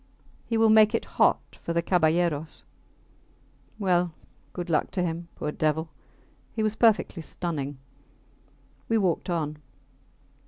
[0.47, 2.63] He will make it hot for the caballeros.
[3.77, 4.13] Well,
[4.51, 5.89] good luck to him, poor devil!
[6.55, 7.77] He was perfectly stunning.
[8.89, 9.57] We walked on.